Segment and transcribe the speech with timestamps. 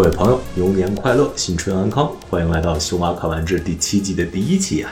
[0.00, 2.10] 各位朋友，牛年快乐，新春安康！
[2.30, 4.90] 欢迎来到《修马看完志》第七季的第一期啊。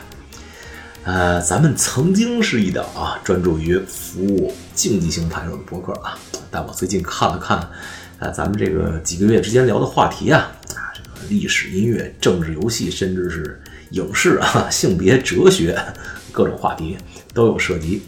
[1.05, 6.19] 呃，咱们曾经是一档啊专注于服务竞技型牌手的博客啊，
[6.51, 7.71] 但我最近看了看，
[8.19, 10.41] 呃，咱们这个几个月之间聊的话题啊，
[10.75, 13.59] 啊，这个历史、音乐、政治、游戏，甚至是
[13.93, 15.83] 影视啊、 性别、哲学，
[16.31, 16.99] 各种话题
[17.33, 18.03] 都有涉及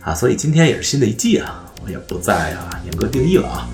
[0.00, 3.68] 啊，所以今天也是新的一季啊，我也不再啊严格定义了啊。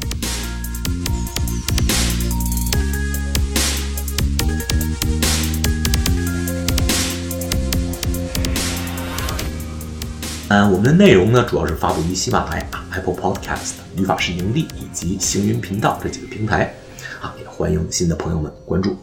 [10.48, 16.74] 呃，我们的内容呢，主要是发布于喜马拉雅、Apple Podcast、语法是盈利以及行云频道这几个平台，
[17.20, 18.96] 啊，也欢迎新的朋友们关注。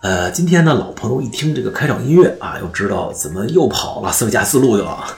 [0.00, 5.14] 呃，今天呢，老朋友一听这个开场音乐啊，又知道怎么又跑了斯维加斯路去了啊。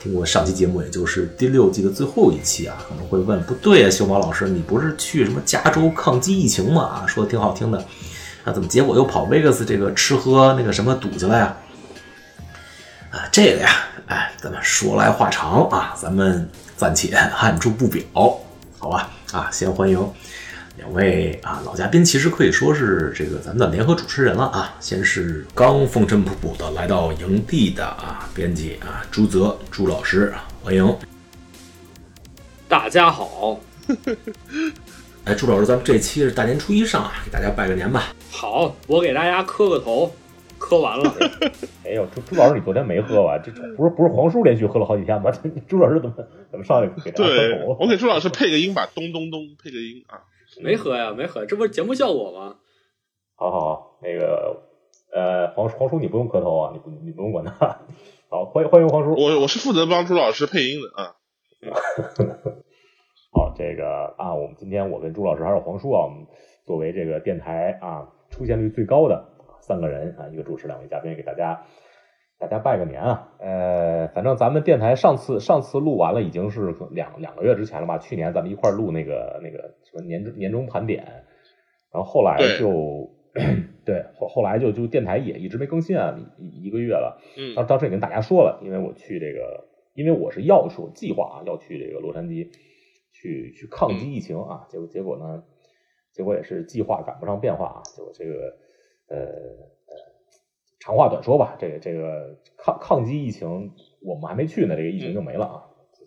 [0.00, 6.82] 听过上期节目，也就是第六季的最后一期啊，可能会问，不对啊，修马老师，你不是去什么加州抗击疫情吗？
[6.82, 7.78] 啊，说的挺好听的，
[8.42, 11.56] 啊，怎么结果又跑 Vegas 这个吃喝那个什么赌去了呀？
[13.16, 13.70] 啊，这个呀，
[14.08, 18.04] 哎，咱们说来话长啊，咱们暂且 按住不表，
[18.78, 19.08] 好吧？
[19.32, 19.98] 啊，先欢迎
[20.76, 24.74] 两位啊老嘉宾，其实可以说是这个咱们的联合主持人了啊。
[24.80, 30.94] 先是刚风尘仆仆的来到营地的啊编辑啊朱泽朱老师，欢迎。
[32.68, 33.58] 大家好，
[35.24, 38.12] 哎，朱老师，咱们这期是大年初一上啊，给大家拜个年吧。
[38.30, 40.14] 好，我给大家磕个头。
[40.68, 41.04] 喝完了，
[41.86, 43.40] 哎呦，朱朱老师，你昨天没喝完？
[43.40, 45.30] 这不是不是黄叔连续喝了好几天吗？
[45.68, 46.16] 朱老师怎么
[46.50, 50.22] 怎么上来给对，我给朱老师配个音吧，咚咚咚，配个音啊。
[50.60, 52.56] 没喝呀，没喝，这不是节目效果吗？
[53.36, 54.62] 好好，那个
[55.14, 57.78] 呃，黄黄叔你不用磕头啊，你不你不用管他。
[58.28, 61.14] 好，欢迎欢迎黄叔，我我是负责帮朱老师配音的啊。
[63.30, 66.26] 好，这个啊，我们今天我跟朱老师还有黄叔啊，我们
[66.64, 69.35] 作为这个电台啊出现率最高的。
[69.66, 71.64] 三个人啊，一个主持，两位嘉宾，给大家
[72.38, 73.32] 大家拜个年啊！
[73.40, 77.98] 呃，反正咱们电台上次上次录完了，已经是两两个月之前了吧？
[77.98, 81.02] 去年咱们一块录那个那个什么年终年终盘点，
[81.92, 83.10] 然后后来就
[83.84, 87.20] 对后后来就就电台也一直没更新啊，一一个月了。
[87.36, 92.52] 嗯，当当时也跟大家说了，因为我去这个，因为我是要说计划啊，要去这个洛杉矶
[93.12, 95.42] 去去抗击疫情啊，结果结果呢，
[96.12, 98.64] 结果也是计划赶不上变化啊，结果这个。
[99.08, 99.94] 呃呃，
[100.80, 103.72] 长话短说吧，这个这个抗抗击疫情，
[104.02, 105.62] 我们还没去呢，这个疫情就没了啊，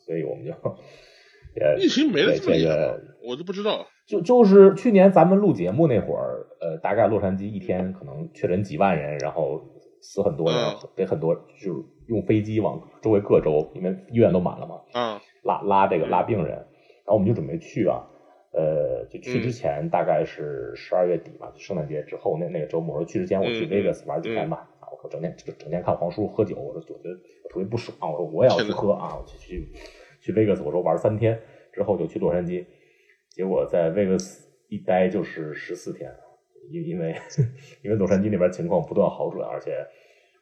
[0.06, 9.62] 所以我们就呃疫情没了这个我都不知道，就就是去年咱们录节目那会儿，呃，大概洛杉矶一天可能确诊几万人，然后
[10.02, 18.08] 死很多人，得很多就是用飞机往周围各州，因为医院都满了嘛，嗯，拉拉这个拉病人，然后我们就准备去啊。
[18.52, 27.16] 呃，就去之前大概是十二月底嘛，圣诞节之后那那个周末，我说去之前我去 Vegas 玩几天吧，啊，我说整天整整天看黄叔喝酒，我说我觉得
[27.48, 29.68] 特别不爽，我说我也要去喝啊，我去去
[30.20, 31.40] 去 Vegas，我说玩三天
[31.72, 32.66] 之后就去洛杉矶，
[33.30, 36.12] 结果在 Vegas 一待就是十四天，
[36.72, 37.16] 因因为
[37.86, 39.86] 因为洛杉矶那边情况不断好转，而且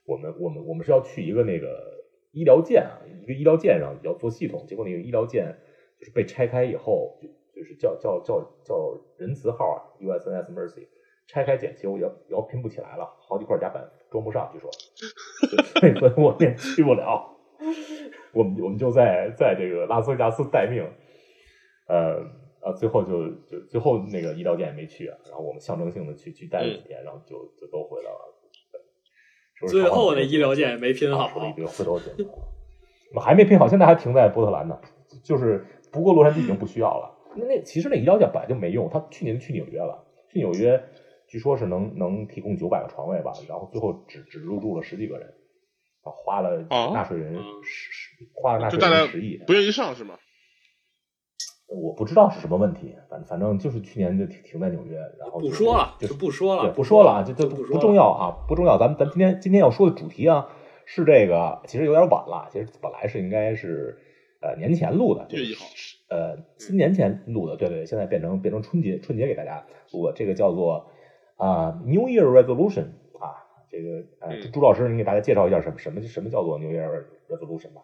[0.06, 5.54] 我们我们我们是要去一个那个医疗舰啊，一个医疗舰上要做系统，结果那个医疗舰
[6.00, 7.20] 就是被拆开以后。
[7.22, 7.28] 就
[7.64, 8.76] 是叫叫叫叫
[9.18, 10.88] 仁慈号啊，USNS Mercy，
[11.28, 14.70] 拆开检修要要拼不起来了，好几块甲板装不上，据说，
[15.80, 17.34] 所以我们也去不了。
[18.34, 20.88] 我们我们就在在这个拉斯维加斯待命，
[21.88, 22.22] 呃
[22.62, 28.34] 啊，最后就就最后那个医疗舰也没去，然后我们象征性的去去待了几天，然后就就都回来了。
[29.68, 32.30] 最后那医疗舰也没拼好，说了一堆回头金，
[33.16, 34.80] 我 还没拼好，现在还停在波特兰呢，
[35.24, 37.17] 就是不过洛杉矶已经不需要了。
[37.38, 40.82] 那那其实那医疗券本来就没用，他去年去纽约了，去纽约
[41.28, 45.34] 据说是能能提供九百个床位吧，然后最后只只入住了十几个人，
[46.02, 46.58] 花了
[46.94, 50.18] 纳税人十十花了纳税人十亿，不愿意上是吗？
[51.70, 58.78] 我不知道是什么问题，反反正就是去年就停停在纽约，然后不说了，就是不说了，对，不说了啊，就就不重要啊，不重要。
[58.78, 60.48] 咱们咱今天今天要说的主题啊
[60.86, 64.00] 是这个，其实有点晚了，其实本来是应该是
[64.42, 65.66] 呃年前录的，月一号。
[66.10, 70.90] 呃，新年前录的，对对，现在变成变成春节春节给大家录的，这个叫做
[71.36, 72.86] 啊 New Year Resolution
[73.20, 76.88] 啊，这个呃朱老师，你给大家介绍一下什么什么什么叫做 New Year
[77.28, 77.82] Resolution 吧，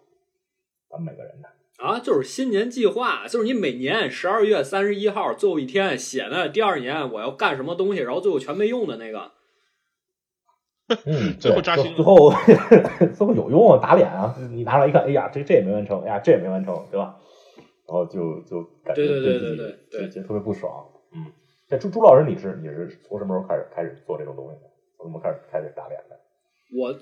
[0.89, 1.49] 咱们每个人的
[1.83, 9.31] 啊，就是新年计划，就是你每年十二月三十一号最后一天写的，第二年我要干什么东西，然后最后全没用的那个。
[11.05, 12.31] 嗯，最后扎心，最后
[13.13, 14.35] 最后有用啊，打脸啊！
[14.51, 17.15] 你拿出来一看，哎呀，这这也没完成，哎呀，这也没完成，对吧？
[17.87, 20.85] 然后就就感觉对对对对对，就特别不爽。
[21.13, 21.25] 嗯，
[21.67, 24.69] 这朱朱老师，你是你是从什么时候开始开始做这种东西的？
[24.97, 26.15] 从什么开始开始打脸的？
[26.77, 26.93] 我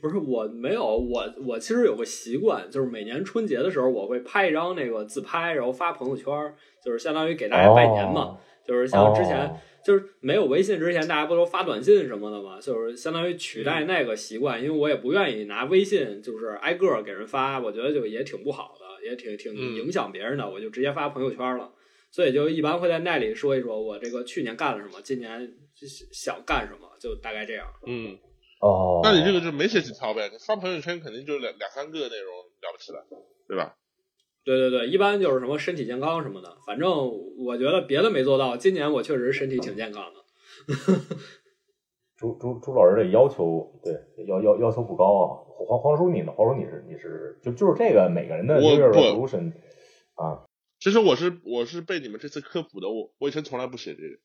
[0.00, 6.26] 不是我没有我我其实有个习惯，就是每年春节的时候，我会拍一张那个自拍，然后发朋友圈，
[6.84, 8.20] 就是相当于给大家拜年嘛。
[8.22, 8.38] 哦
[8.68, 9.56] 就是像之前、哦
[9.88, 12.60] 就是没有微信之前，大家不都发短信什么的吗？
[12.60, 21.72] 就是相当于取代那个习惯，因为我也不愿意拿微信就是挨个儿给人发，我觉得就也挺不好的，也挺挺嗯影响别人的，我就直接发朋友圈了。
[22.10, 25.50] 所以就一般会在那里说一说我这个去年干了什么，今年
[26.12, 27.66] 想干什么，就大概这样。
[27.86, 28.14] 嗯，
[28.60, 30.28] 哦，那你这个就没写几条呗？
[30.30, 33.06] 你发朋友圈肯定就两两三个内容了不起了，
[33.48, 33.74] 对吧？
[34.48, 36.88] 对对对，一般就是什么身体健康什么的，反正
[37.44, 40.24] 我觉得别的没做到，今年我确实身体挺健康的。
[42.16, 43.92] 朱朱朱老师这要求，对
[44.26, 45.44] 要要要求不高啊。
[45.66, 46.32] 黄黄叔你呢？
[46.34, 49.52] 黄叔你是你是就就是这个每个人的我 New Year 不 resolution
[50.14, 50.46] 啊。
[50.80, 54.16] 其实我是我是被你们这次科普的，我我以前从来不写这个，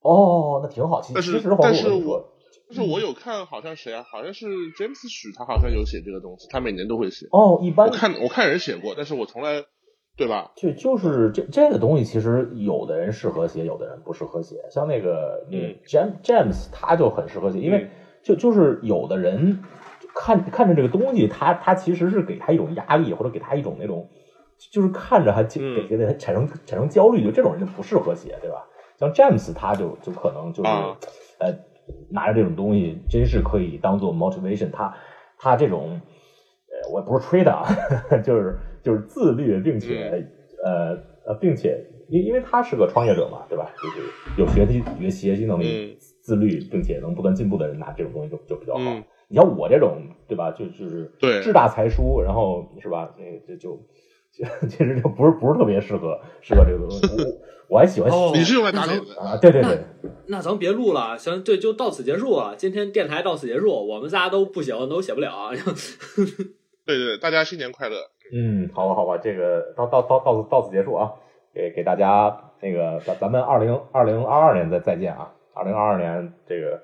[0.00, 1.02] 哦，那挺好。
[1.02, 2.37] 其但是其实黄但是叔跟你说我，
[2.68, 7.26] 但是我有看好像谁啊，好像是 James 许，他好像有写这个东西，他每年都会写。
[7.32, 9.64] 哦，一般我看我看人写过，但是我从来，
[10.16, 10.52] 对吧？
[10.54, 14.56] 就就是这这个东西，其实有的人适合写，有的人不适合写。
[14.70, 15.56] 像那个那
[15.86, 17.90] James James，他就很适合写，因为嗯
[18.22, 19.62] 就就是有的人
[20.14, 24.06] 看看着这个东西，他他其实是给他一种压力，或者给他一种那种，
[24.70, 28.66] 就是看着还给嗯给给他产生产生焦虑，就这种人就不适合写，对吧？
[28.98, 30.98] 像 James 他就就可能就是、啊
[31.38, 31.56] 呃
[32.10, 34.94] 拿着这种东西，真是可以当做 motivation，他
[35.38, 36.00] 他这种。
[36.70, 37.64] 呃，我不是吹的啊，
[38.22, 40.22] 就是就是自律，并且、
[40.62, 40.90] 呃
[41.26, 43.72] 呃，并且因因为他是个创业者嘛，对吧？
[43.82, 44.02] 就是
[44.36, 48.80] 有学习有学习能力、嗯自律，并且能不断进步的人，拿这种东西就就比较好。
[48.80, 49.98] 嗯你像我这种，
[50.28, 50.50] 对吧？
[50.52, 53.12] 就就是对志大才疏，然后是吧？
[53.18, 53.82] 那个就就就
[54.68, 57.06] 其实就不是不是特别适合适合这个东西。
[57.68, 59.78] 我我还喜欢哦你是用来打脸的，啊，对对对，
[60.28, 62.54] 那咱别录了，行，对，就到此结束啊。
[62.56, 65.50] 今天电台到此结束，我们仨都不行，都写不了。
[66.86, 67.96] 对对对，大家新年快乐。
[68.32, 71.12] 嗯，好吧，好吧，这个到到到到此到此结束啊，
[71.52, 76.80] 给给大家那个咱咱们二零二零二二年再再见啊，二零二二年这个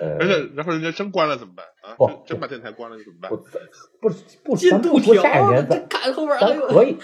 [0.00, 1.94] 呃，而且然后人家真关了怎么办啊？
[1.96, 3.36] 不真真把电台关了怎么办不？
[3.36, 6.96] 不不，进咱不说度条下一年，咱看后边咱可以，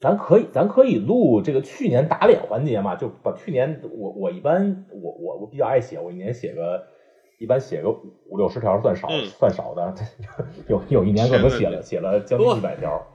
[0.00, 6.86] 咱可以咱可以录这个去年打脸环节嘛，就把去年我我一般我我我比较爱写，我一年写个
[7.38, 8.00] 一般写个五
[8.30, 9.94] 五六十条算少、嗯算少的，
[10.68, 13.06] 有有一年可能写了写了将近一百条，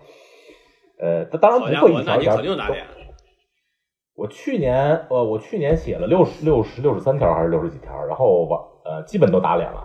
[0.99, 2.85] 呃，当然不会一条一条肯定打脸。
[4.15, 9.83] 我去年呃，我去年写了六十六十六十三条还是六十几条，然后完呃基本都打脸了，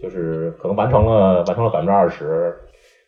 [0.00, 2.56] 就是可能完成了完成了百分之二十。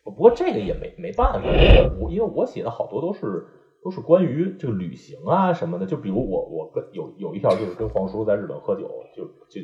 [0.03, 3.45] 不过这个也没没办法，这个我因为我写的好多都是
[3.83, 9.61] 都是关于这个旅行啊什么的，就比如我我跟有有一条就是跟黄叔在日本喝酒，就就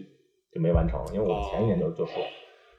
[0.54, 2.22] 就没完成，因为我前一年就就说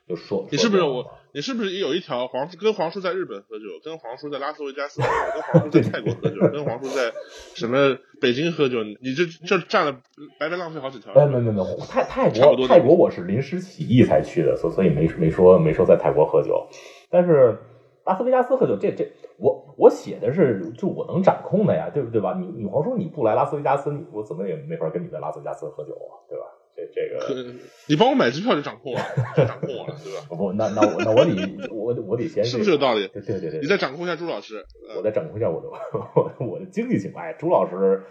[0.07, 1.11] 就说你是不是我？
[1.33, 7.13] 你是不是也有一条黄跟黄叔在日本喝酒，跟黄叔在拉斯维加斯喝酒，跟黄叔在泰国喝酒，跟黄叔在
[7.55, 8.85] 什么北京喝酒？
[8.85, 9.93] 你这这占了
[10.39, 11.13] 白白浪费好几条。
[11.15, 16.69] 哎，没没没，泰泰国泰国我是临时起意才去的，所所以没没说没说在泰国喝酒，
[17.11, 17.59] 但是
[18.05, 22.37] 拉斯维加斯喝酒，这这我我写的是就我能掌控的呀，对不对吧？
[22.39, 26.45] 你你黄叔你不来拉斯维加斯，我怎么也没法跟你在拉斯维加斯喝酒啊，对吧？
[26.77, 27.55] 这这个呃
[27.89, 29.01] 你帮我买机票就掌控了，
[29.37, 30.27] 就掌控我了，对吧？
[30.29, 33.09] 不 不，那那我那我得我我得先是不是有道理？
[33.09, 35.69] 对对对对，你再掌控一下朱老师，呃我再掌控一下我的
[36.15, 37.25] 我的我的经济情况。
[37.25, 38.03] 哎，朱老师，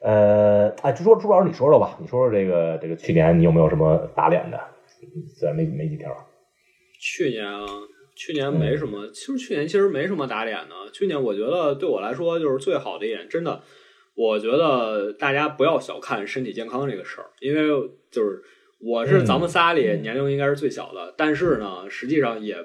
[0.00, 4.58] 呃，哎，朱说朱老师，你说说吧，你说说这个这个去年你有没有什么打脸的？
[5.36, 6.10] 虽然没没几条。
[6.98, 7.66] 去年啊，
[8.16, 10.90] 去年没什么，其实去年其实没什么打脸的。
[10.92, 13.60] 去年我觉得对我来说就是最好的一点，真的，
[14.16, 18.42] 我觉得大家不要小看身体健康这个事儿，因为就是
[18.80, 22.56] 我是嗯咱们仨里嗯年龄应该是最小的，但是呢，实际上也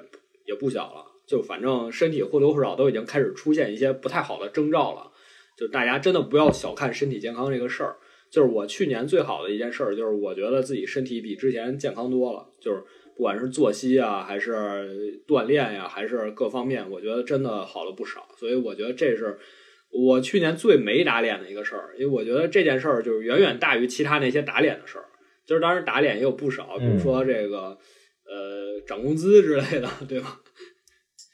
[0.46, 5.12] 也不小了，就反正身体或多或少都已经开始出现一些不太好的征兆了。
[5.56, 7.96] 就大家真的不要小看身体健康这个事儿。
[8.30, 12.82] 就是我去年最好的一件事儿，就是我觉得自己身体比之前健康多了，就是
[13.14, 18.26] 不管是作息啊，还是锻炼呀、还是各方面，我觉得真的好了不少。
[18.38, 19.38] 所以我觉得这是
[19.92, 25.04] 我去年最没打脸的一个事儿，因为我觉得这件事儿就是远远大于其他那些打脸的事儿。
[25.44, 27.76] 就是当时打脸也有不少，比如说这个、
[28.24, 30.38] 呃涨工资之类的，对吧？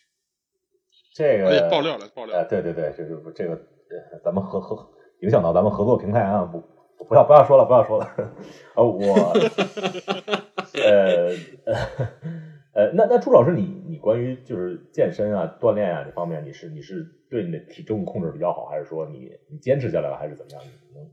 [1.14, 2.44] 这哎，个爆料了，爆料呃，。
[2.46, 4.88] 对对对，这个这个呃咱们合合
[5.20, 6.58] 影响到咱们合作平台啊，不
[7.04, 8.10] 不要不要说了，不要说了。
[8.74, 9.14] 呃，我
[10.74, 11.30] 呃
[12.78, 20.62] 呃，那那朱老师，你你关于就是健身啊、锻炼啊这方面，你是你是对你的体重控制比较好，还是说你你坚持下来了，还是怎么样？
[20.62, 21.10] 你能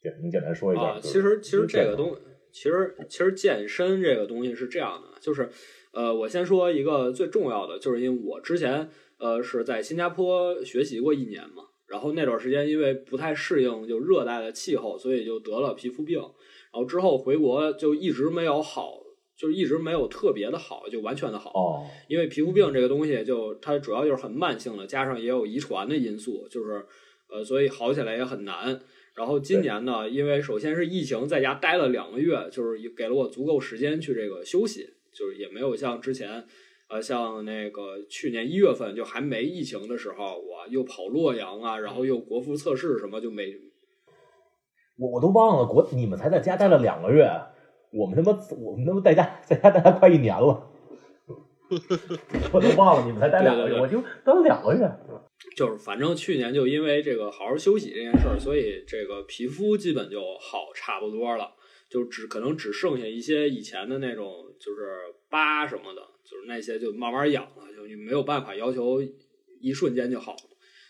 [0.00, 0.82] 简能简单说一下？
[0.82, 2.16] 啊，其实其实这个东，
[2.52, 5.50] 其实其实健身这个东西是这样的，就是
[5.92, 8.88] 呃，我先说一个最重要的，就是因为我之前
[9.18, 19.02] 呃是在新加坡学习过一年嘛，然后那段时间因为不太适应就热带的气候，所以就得了皮肤病，然后之后回国就一直没有好。
[19.36, 21.50] 就是一直没有特别的好，就完全的好。
[21.50, 26.86] 哦，因为皮肤病这个东西，就它主要就是很慢性的，加上也有遗传的因素，就是
[27.30, 28.80] 呃，所以好起来也很难。
[29.14, 36.44] 然后今年呢，因为首先是疫情，在家待了两个月，就是给了我足够时间去这个休息，就是也没有像之前，
[36.88, 43.54] 呃，像那个去年一月份就还没疫情的时候，我又跑洛阳啊，然后又国服测试什么就没。
[44.98, 47.30] 我我都忘了国，你们才在家待了两个月。
[47.92, 50.70] 我们他妈，我们他妈在家在家待了快一年了，
[52.52, 54.90] 我都忘了你们才待两个月，我就待了两个月。
[55.54, 61.52] 就是反正去年就因为这个好好休息这件事儿，所以这个皮肤基本就好差不多了，
[61.90, 69.02] 就只可能只剩下一些以前的那种就是疤什么的，就是那些就慢慢养了，就你没有办法要求
[69.60, 70.34] 一瞬间就好。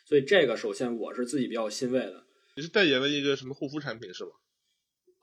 [0.05, 2.25] 所以这个首先我是自己比较欣慰的。
[2.57, 4.31] 你是代言了一个什么护肤产品是吧？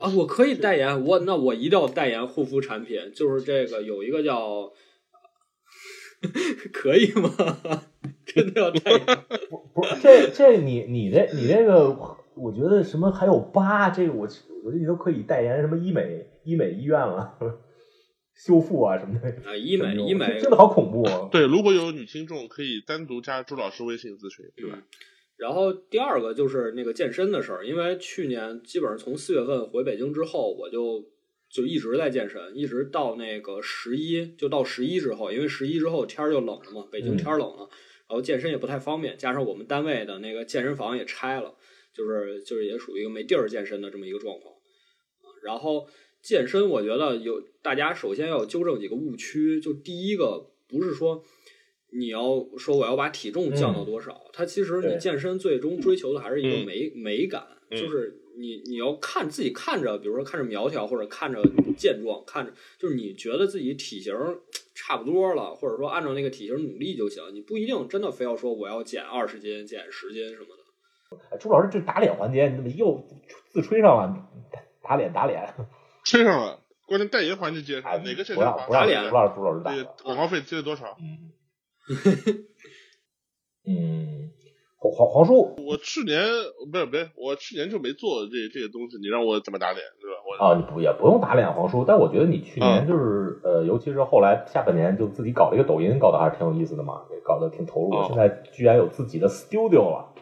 [0.04, 4.70] 啊，我可以代言，我那我一定要代言护肤产品，就是这个有一个叫，
[6.74, 7.34] 可以吗？
[8.28, 9.00] 真的要代言？
[9.50, 14.28] 不不是，这这你你这你这个，我觉得什么还有疤，这个我
[14.66, 17.38] 我觉得你都可以代言什么医美医美医院了，
[18.36, 21.30] 修复啊什么的啊，医美医美真的好恐怖啊！
[21.32, 24.84] 对，如果有女听众可以单独加朱老师微信咨询，对吧？
[25.36, 31.10] 然后第二个就是那个健身的事儿，因为去年基本上从四月份回北京之后，我就
[31.50, 37.68] 就一直在健身，一直到那个十一，就到十一之后，因为十一之后天儿就冷了嘛，北京天儿冷了，
[38.08, 41.56] 然后健身也不太方便，加上我们单位的那个健身房也拆了，
[41.94, 44.54] 就是就是也属于一个没地儿健身的这么一个状况。
[45.44, 45.88] 然后
[46.22, 51.24] 健身，我觉得有大家首先要纠正几个误区，就第一个不是说。
[51.96, 54.22] 你要说我要把体重降到多少？
[54.34, 61.42] 它其实你健身最终追求的还是一个美美感，就是你你要看自己看着，比如说看着苗条或者看着
[61.78, 64.14] 健壮，看着就是你觉得自己体型
[64.74, 70.64] 差不多了，或者说按照那个体型努力就行，你不一定真的非要说我要减二十斤、减十斤什么的。
[71.40, 73.08] 朱老师，这打脸环节你怎么又
[73.52, 74.30] 自吹上了？
[74.82, 75.54] 打脸打脸，
[76.04, 76.60] 吹上了。
[76.88, 79.08] 关键代言环节接哪个健身房打脸？
[79.08, 79.72] 朱老师，朱老师打。
[80.04, 80.98] 广告费接了多少？
[81.00, 81.32] 嗯，
[84.84, 86.20] 黄黄黄叔，我去年
[86.70, 90.18] 不是不是，我去年就没做这这个东西，你让我怎么打脸，对吧？
[90.28, 98.08] 我啊，你不也不用打脸黄叔，但我觉得你去年就是呃，尤其是后来下半年就自己搞了一个抖音，搞得还是挺有意思的嘛，搞得挺投入。
[98.10, 100.14] 现在居然有自己的 studio 了，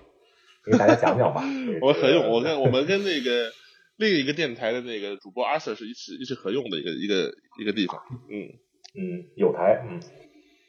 [0.63, 1.41] 给大家讲讲吧。
[1.81, 3.49] 我合用，我跟我们跟那个
[3.97, 7.99] 另一个电台的那个主播阿 Sir 是一起一起合用的一个一个一个地方。
[8.29, 8.53] 嗯
[8.93, 9.99] 嗯，有台嗯。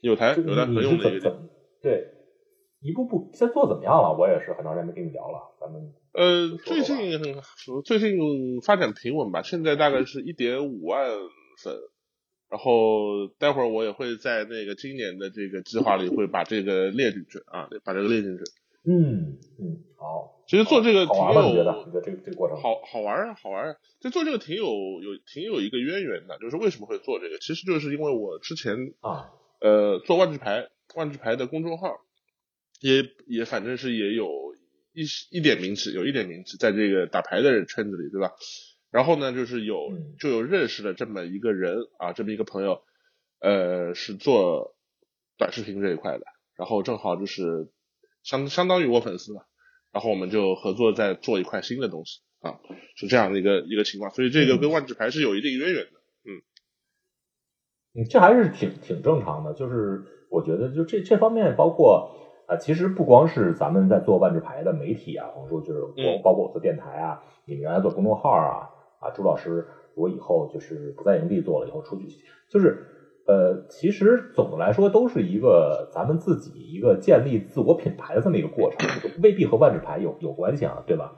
[0.03, 1.49] 有台有台很用的一个
[1.81, 2.09] 对，
[2.81, 4.13] 一步步现在做怎么样了？
[4.19, 7.41] 我也是很长时间没跟你聊了，咱们呃，最近
[7.85, 11.09] 最近发展平稳吧，现在大概是一点五万
[11.63, 11.75] 粉，
[12.51, 18.43] 然后待会儿我也会在那个今年的这个计划里会把这个列进去啊，把这个列进去。
[18.85, 20.43] 嗯嗯，好。
[20.49, 21.85] 其实做这个挺有，你觉得？
[21.87, 23.77] 你觉得这个这个过程好好玩啊，好玩啊！
[24.01, 27.39] 就做这个挺有有挺有一个渊源的，就是为什么会做这个？
[27.39, 29.31] 其实就是因为我之前啊。
[29.63, 32.01] 呃，做万智牌，万智牌的公众号，
[32.81, 34.27] 也也反正是也有
[34.93, 38.33] 一一点名气，有一点名气，在这个打牌的圈子里，对吧？
[38.91, 42.83] 然后呢，就是有就有认识了这么一个人啊，这么一个朋友，
[43.39, 44.77] 呃，是做
[45.39, 46.25] 短视频这一块的，
[46.57, 47.71] 然后正好就是
[48.25, 49.47] 相相当于我粉丝吧，
[49.93, 52.59] 然后我们就合作在做一块新的东西啊，
[52.97, 55.93] 是这样的一个一个情况，所以这个跟万智牌是有一定渊源的。
[56.25, 56.43] 嗯，
[58.09, 62.09] 这还是挺挺正常的，就是我觉得就这这方面，包括
[62.47, 72.09] 啊，其实不光是咱们在做万智牌的媒体啊，或者说就是我包括我做电台啊，你们原来做公众号啊，啊，朱老师，我以后就是不在营地做了，以后出去，
[72.49, 72.79] 就是
[73.27, 78.89] 呃，其实总的来说都是一个咱们自己一个建立自我品牌的这么一个过程，
[79.23, 81.13] 未必和万智牌有有关系啊，对吧？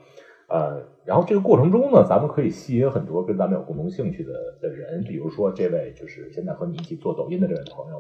[0.46, 7.98] 呃，然后这个过程中呢，咱们可以吸引很多跟咱们有共同兴趣的的人，比如说这位就是现在和你一起做抖音的这位朋友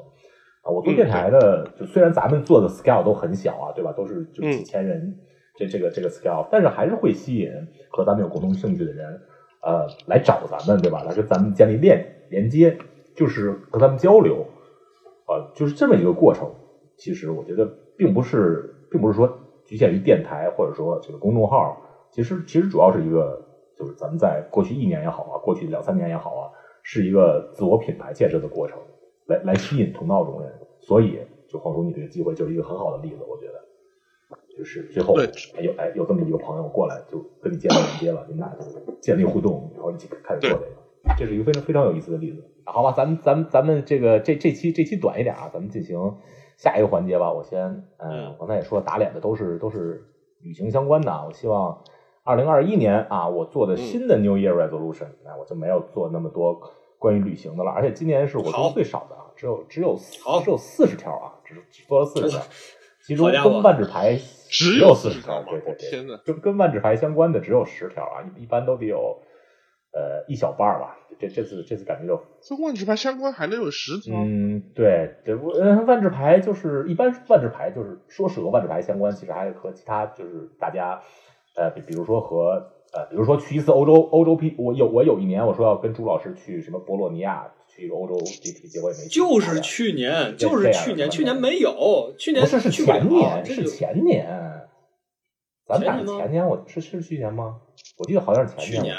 [0.62, 3.92] 啊，我做电台的，就虽然咱们做的 scale 都很小啊，对吧？
[3.92, 5.18] 都是就几千人
[5.56, 7.50] 这这个这个 scale，但是还是会吸引
[7.90, 9.20] 和咱们有共同兴趣的人，
[9.62, 11.02] 呃，来找咱们，对吧？
[11.02, 12.76] 来跟咱们建立链连接，
[13.16, 14.46] 就是和咱们交流。
[15.26, 16.50] 呃，就是这么一个过程。
[16.98, 21.80] 其实我觉得并不是，并不是说局限于电台或者说这个公众号。
[22.14, 23.44] 其实其实主要是一个，
[23.76, 26.42] 就是咱们在过去一年也好啊，过去两三年也好啊，
[26.84, 28.78] 是一个自我品牌建设的过程，
[29.26, 30.52] 来来吸引同道中人。
[30.78, 31.18] 所以，
[31.48, 33.54] 就黄叔，你这个机会就是一个很好的例子，我觉得。
[34.56, 38.56] 就是最后，哎有哎有这么一个朋友过来，就跟你建立连接了，你们俩
[39.00, 42.44] 建立互动，然后一起开始做这个，这是一个非常非常有意思的例子。
[42.64, 45.98] 好吧，咱们咱们咱们这个这这期这期短一点啊，咱们进行
[46.56, 47.32] 下一个环节吧。
[47.32, 50.04] 我先，嗯，刚才也说打脸的都是都是
[50.40, 51.82] 旅行相关的，我希望
[52.24, 56.58] 二零二一年啊，我做的新的 New Year Resolution，那我就没有做那么多
[56.98, 59.94] 关于旅行的了，而且今年是我做最少的啊，只有只有
[60.42, 62.40] 只有四十条啊，只只做了四十条。
[63.06, 69.18] 其中跟万智牌只有四十条，对对对，跟跟万智牌相关的只有十条啊，一般都得有
[69.92, 70.96] 呃一小半吧。
[71.18, 74.16] 这这次这次感觉就跟万智牌相关还能有十条？
[74.16, 81.02] 嗯，对，这不嗯万智牌就是一般万智牌就是说是和万智牌相关，其实还和其他就是大家
[81.56, 87.50] 呃比比如说和呃比如说去一次欧洲欧洲 P，我有我有一年我说要跟朱老师去什么博洛尼亚。
[87.76, 89.08] 去欧洲 GP，结果也没去。
[89.08, 94.24] 就是去年，就是去年，去年没有，去年不是是前年，是前年。
[95.66, 97.56] 咱们俩前年，我是是去年吗？
[97.98, 98.94] 我记得好像是前年，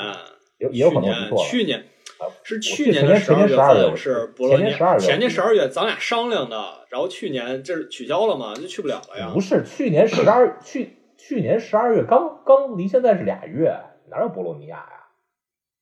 [0.57, 1.85] 也也有可能错去年
[2.43, 9.31] 是去年的十二月份是博洛尼亚，前年十二月咱俩商量的，然后去年这是取消了嘛，就去不了了呀。
[9.33, 13.75] 不是去年十二去去年十二月刚刚离现在是俩月，
[14.09, 15.07] 哪有博洛尼亚呀？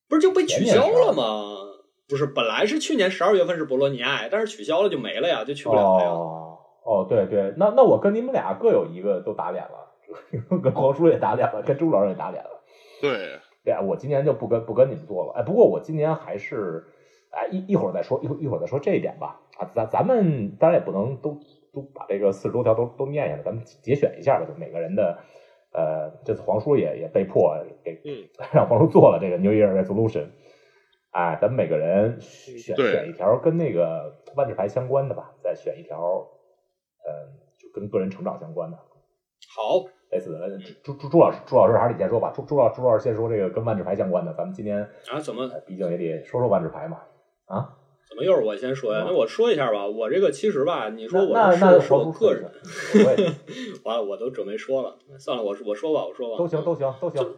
[0.08, 1.24] 不是就被取消了吗？
[2.08, 6.10] 不是，本来是去年十二月份是博洛尼亚，但是取消了就没了呀，就去不了了呀。
[6.12, 12.64] 哦，对对，那那我跟你们俩各有一个都打脸了， 跟黄叔也打脸了，跟朱老师也打脸了。
[13.02, 15.34] 对，对啊，我今年就不跟不跟你们做了。
[15.36, 16.86] 哎，不过我今年还是，
[17.32, 19.40] 哎一一会儿再说，一会一会儿再说这一点吧。
[19.58, 21.40] 啊，咱咱们当然也不能都
[21.74, 25.18] 都把这个四十多条都都念下来，咱们节选一下吧，就每个人的。
[25.74, 28.00] 呃，这次黄叔也也被迫给
[28.54, 30.28] 让黄叔做了这个 New Year Resolution。
[31.12, 36.28] 哎，咱们每个人选选一条跟那个万智牌相关的吧，再选一条，
[37.06, 38.78] 嗯，就跟个人成长相关的。
[39.56, 42.32] 好，类似的，朱朱朱老师，朱老师还是你先说吧。
[42.34, 44.82] 朱朱老朱老师先说这个跟万智牌相关的，咱们今天
[45.12, 45.48] 啊，怎么？
[45.68, 47.02] 毕竟也得说说万智牌嘛。
[47.46, 47.78] 啊？
[48.08, 49.04] 怎么又是我先说呀？
[49.08, 49.88] 那我说一下吧。
[49.88, 52.44] 我这个其实吧，你说我那那是我个人，
[53.84, 56.38] 完了我都准备说了，算了，我我说吧，我说吧。
[56.38, 57.36] 都行，都行，都行。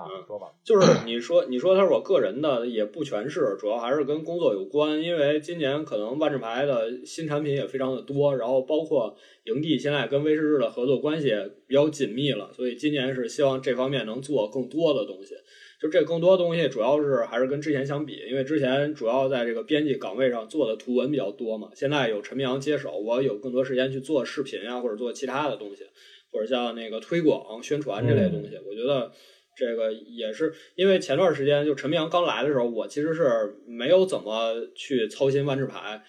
[0.00, 5.02] 嗯，说吧，就是你说，你说他是我个人的，也不全是，主要还是跟工作有关。
[5.02, 11.34] 因为今年可能万智牌的新产品也非常的多，然后包括营地现在跟威士日的合作关系
[11.66, 15.34] 比较紧密了，所以今年是希望这方面能做更多的东西。
[15.80, 25.84] 就这更多东西，主要是还是跟之前相比，因为之前主要在这个编辑岗位上做的图文比较多嘛，现在有陈明阳接手，我有更多时间去做视频啊，或者做其他的东西，
[26.32, 29.12] 或者像那个推广、宣传这类东西，我觉得。
[29.60, 36.00] 这个也是因为前段时间就陈明阳刚来的时候，我其实是没有怎么去操心万智牌，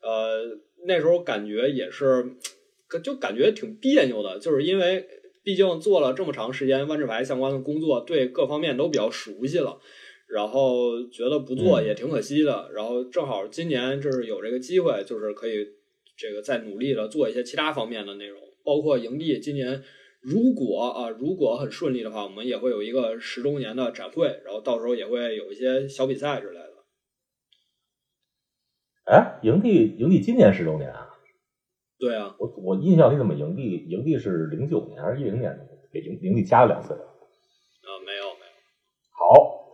[0.00, 0.40] 呃，
[0.86, 2.24] 那时候感觉也是，
[3.02, 5.06] 就感觉挺别扭的，就是因为
[5.44, 9.78] 毕竟做了这么长时间万智牌相关的工作，对各方面都比较熟悉了，
[10.26, 12.70] 然后觉得不做也挺可惜的。
[12.74, 15.64] 然后正好今年就是有这个机会，就是可以
[16.16, 19.82] 这个再努力的做一些其他方面的内容，包括营地今年。
[20.26, 26.72] 如果啊，如果很顺利的话，我们也会有一个十周年的展会，然后到时候也会有一些小比赛之类的。
[29.04, 31.13] 哎，营地营地今年十周年啊？
[32.04, 35.58] 对啊，我我印象里怎么营地营地是零九年还是一零年
[35.92, 36.94] 给营营地加了两岁？
[36.94, 38.52] 啊，没有没有。
[39.16, 39.68] 好，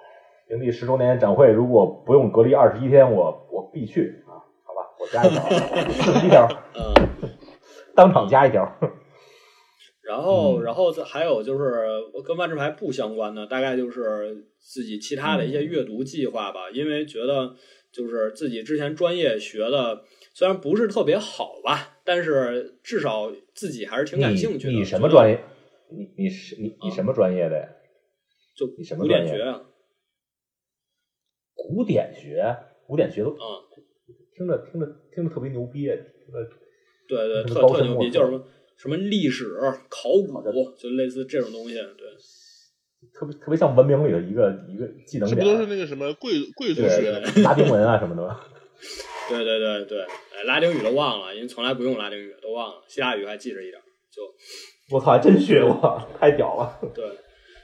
[0.50, 4.38] 营地十周年展会，如果不用隔离二十一天，我我必去啊！
[4.64, 5.42] 好吧，我加一条，
[6.24, 7.30] 一条，嗯，
[7.96, 8.70] 当场加一条。
[10.02, 11.86] 然后，然后还有就是
[12.24, 16.68] 跟万智牌不相关的，大概就是自己其他的一些阅读计划吧。
[16.72, 17.54] 因为觉得
[17.92, 20.02] 就是自己之前专业学的
[20.34, 24.72] 虽然不是特别好吧，但是至少自己还是挺感兴趣的。
[24.72, 25.42] 你什么专业？
[25.90, 27.68] 你你是你你什么专业的呀？
[28.56, 29.32] 就你什么专业？
[31.54, 33.62] 古典学，古典学都啊，
[34.34, 36.48] 听着听着听着特别牛逼，听着
[37.08, 38.44] 对对特特牛逼，叫什么？
[38.76, 39.44] 什么历史
[39.88, 40.42] 考古，
[40.78, 42.08] 就类似这种东西，对，
[43.12, 48.40] 特别特别像文明里的一个一个技能点，这不都是那个什么贵贵族学的拉丁文啊什么的？
[49.30, 52.82] 对对对对，哎，拉丁语都忘了，因为从来不用拉丁语，都忘了。
[52.88, 53.80] 希腊语还记着一点，
[54.12, 54.22] 就
[54.94, 56.78] 我操，还真学过，太屌了。
[56.92, 57.04] 对，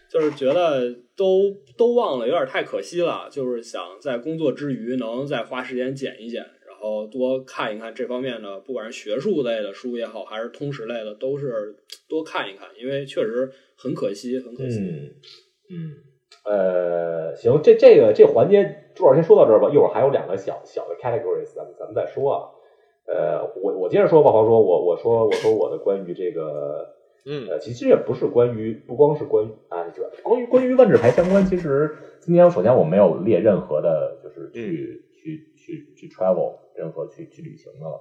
[0.09, 3.29] 就是觉得都都忘了，有点太可惜了。
[3.31, 6.46] 就是想在工作之余能再花时间捡一捡。
[6.66, 11.74] 然后多看一看这方面的，不管是学术类的书也好，还是通识类的，都是
[12.07, 14.79] 多看一看，因为确实很可惜，很可惜。
[14.81, 15.11] 嗯
[15.70, 15.92] 嗯，
[16.46, 22.50] 呃，行，这这个这环节，朱老师先说到这儿吧，一会儿还有两个小小的 categories，咱们咱们再说啊。
[23.06, 38.00] 呃，我我接着说吧，黄说，我我说我说我的关于这个，嗯呃，其实也不是关于，不光是关于啊，这个关于关于万智牌相关，其实今天首先我没有列任何的，就是去、去去去 travel 任何去去旅行的了。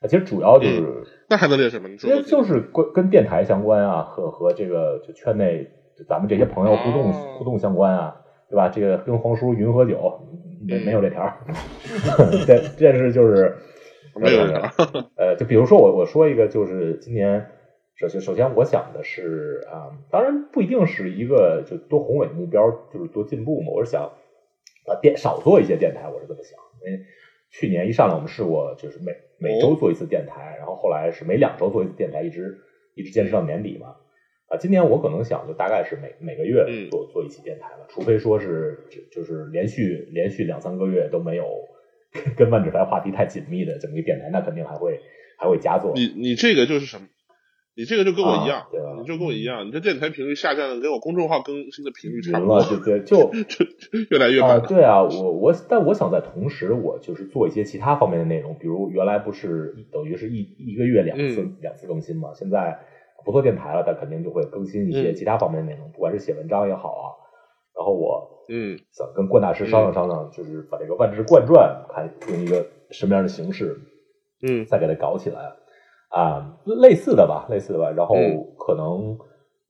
[0.00, 1.88] 啊，其实主要就是，那还能列什么？
[1.96, 5.70] 其实就是关跟电台相关啊，和和这个就圈内就
[6.06, 8.68] 咱们这些朋友互动、哦互动相关啊，对吧？
[8.68, 10.20] 这个跟黄叔云喝酒
[10.66, 11.36] 没没有这条儿，
[12.46, 13.56] 这这是就是
[14.16, 14.70] 没有呃
[15.16, 17.46] 呃，就比如说我我说一个，就是今年
[17.94, 23.68] 首先首先我想的是啊、当然不一定是一个就多宏伟的目标，就是多进步嘛。
[23.72, 24.10] 我是想
[24.84, 27.04] 把电少做一些电台，我是这么想，因为
[27.50, 32.58] 去年一上来我们试过，就是每每周做一次电台，然后后来是每两周做一次电台，一直
[32.96, 33.94] 一直坚持到年底嘛。
[34.48, 41.44] 啊，今年我可能想就大概是每每个月嗯做做一期电台了，除非说是就就是连续连续两三个月都没有
[42.36, 45.00] 跟万智牌话题太紧密的这么一个电台，那肯定还会
[45.36, 45.92] 还会加做。
[45.94, 47.06] 你你这个就是什么？
[47.76, 53.66] 你这个就跟我一样，啊对吧你就跟我一样，你这电台频率下降的跟我公众号更新的频率差匀了，不多，对对，就 就
[54.10, 54.62] 越来越啊、慢。
[54.66, 62.80] 对啊，我我但我想在同时，我就是做一些其他方面的内容，比如原来不是等于是一一个月两次、嗯两次更新嘛，现在
[63.28, 67.06] 不做电台了，但肯定就会更新一些嗯其他方面的内容，不管是写文章也好啊。
[67.76, 73.76] 然后我嗯想跟冠大师商量商量，就是把这个万智冠传看用一个什么样的形式，
[74.42, 75.52] 嗯再给它搞起来
[76.08, 77.90] 啊，类似的吧，类似的吧。
[77.90, 79.18] 然后嗯可能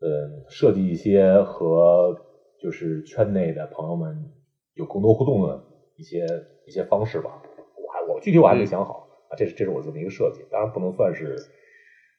[0.00, 2.16] 嗯，设计一些和
[2.62, 4.30] 就是圈内的朋友们
[4.74, 5.60] 有更多互动的
[5.96, 6.24] 一些
[6.64, 7.42] 一些方式吧。
[7.74, 11.36] 我还我具体我还没想好啊，这是这是我这么一个设计，当然不能算是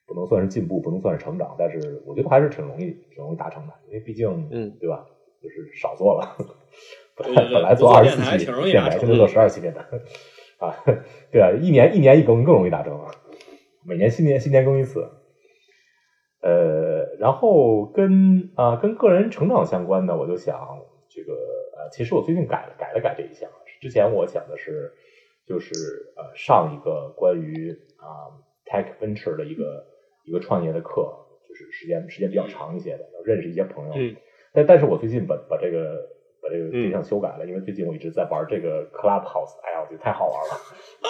[0.09, 5.05] 不能算是进步，不能算是成长，但是我觉得还是挺容易挺容易达成的，因为毕竟嗯对吧，
[5.41, 6.35] 就是少做了。
[7.15, 9.81] 本来 本来做二十四期电台挺容易电台，达成的现在做十二期电台
[10.57, 10.75] 啊，
[11.31, 13.11] 对啊，一年一年一更更容易达成啊，
[13.85, 15.07] 每年新年新年更一次。
[16.41, 20.57] 呃，然后跟啊、跟个人成长相关的，我就想
[21.09, 23.49] 这个呃，其实我最近改了改了改这一项，
[23.81, 24.93] 之前我想的是
[25.45, 25.73] 就是
[26.15, 28.31] 呃上一个关于啊、
[28.65, 29.85] tech venture 的一个
[30.29, 31.11] 一个创业的课，
[31.47, 33.93] 就是时间时间比较长一些的，认识一些朋友。
[33.95, 34.15] 嗯
[34.51, 35.95] 但但是我最近把把这个
[36.41, 40.53] 把这个对象修改了，因为最近我一直在玩这个 Clubhouse，哎呀，我觉得太好玩了，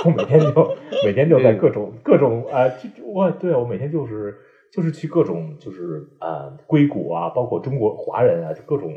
[0.05, 4.35] 我每天就每天就在各种、各种啊，这我对我每天就是
[4.73, 8.93] 就是去各种就是啊硅谷啊，包括中国华人啊，就各种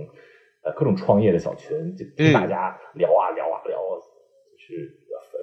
[0.65, 2.35] 呃各种创业的小群，就听嗯。
[2.35, 3.93] 大家聊啊聊啊聊啊，
[4.51, 4.99] 就是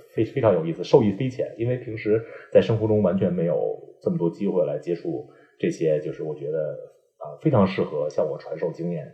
[0.10, 1.56] 非非常有意思，受益匪浅。
[1.58, 6.78] 因为平时在生活中完全没有这么多机会来接触这些，就是我觉得
[7.18, 9.12] 啊、非常适合向我传授经验，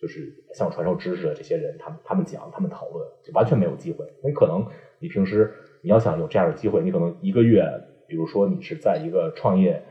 [0.00, 4.04] 就是向我传授知识的这些人，他们他们讲，他们讨论，就完全没有机会。
[4.22, 4.64] 因为可能
[5.00, 7.64] 你平时你要想有这样的机会，你可能一个月，
[8.06, 9.82] 比如说你是在一个创业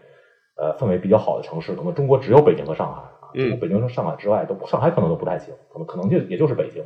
[0.55, 6.83] 呃氛围比较好的城市，可能中国只有北京和上海啊，北京和上海之外，都上海可能都不太行，可能可能就也就是北京。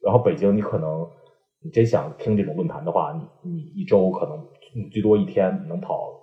[0.00, 1.06] 然后北京你可能
[1.62, 6.19] 你真想听这种论坛的话，你你一周可能你最多一天能跑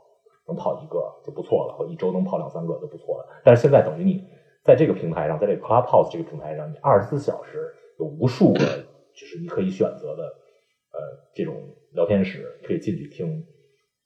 [0.48, 3.42] 能跑一个就不错了，或一周能跑两三个就不错了。
[3.44, 4.24] 但是现在等于你
[4.64, 11.00] 在这个平台上，在这个 Clubhouse 这个平台上，你二十四小时有无数个就是你可以选择的呃
[11.36, 13.46] 这种聊天室，可以进去听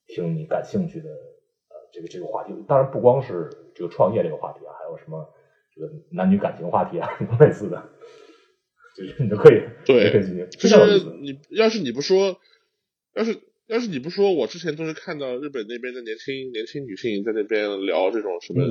[0.08, 2.54] 听你感兴趣的呃这个这个话题。
[2.68, 5.28] 当然不光是这个创业这个话题啊，还有什么
[5.76, 7.90] 这个男女感情话题啊，类似的，
[8.96, 10.70] 就是你都可以对可以进去，就。
[10.70, 12.38] 是你要是你不说，
[13.16, 13.40] 要是
[13.72, 18.62] 要是你不说，我之前都是看到日本那边的年轻年轻女性在那边聊这种什么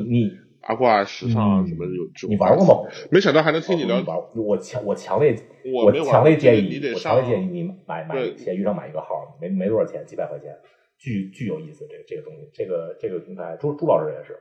[0.61, 2.31] 八卦、时尚什么有这种。
[2.31, 2.67] 你玩过？
[2.67, 2.91] 吗？
[3.11, 4.05] 没想到还能听你聊
[4.37, 5.35] 我强我强烈
[5.73, 10.55] 我强烈建议你得议我强烈建议你买买对闲鱼上买一个号，没没多少钱，几百块钱，
[10.99, 11.87] 巨巨有意思。
[11.89, 14.37] 这个这个东西，这个这个平台，朱朱老师也是，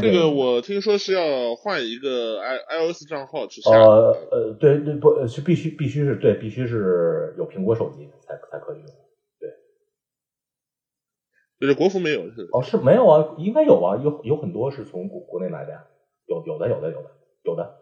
[0.00, 0.10] 这。
[0.10, 3.70] 个我听说是要换一个 i iOS 账号去下。
[3.72, 8.86] 呃呃对对不呃是必须必须是对必须是有苹果手机才才可以用。
[11.60, 12.48] 就是国服没有是？
[12.52, 15.84] 哦，是没有啊，应该有啊，有有很多是从国国内来的呀，
[16.26, 17.10] 有有的有的有的
[17.44, 17.76] 有的。